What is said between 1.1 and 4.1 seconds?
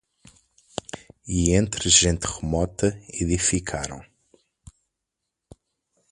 E entre gente remota edificaram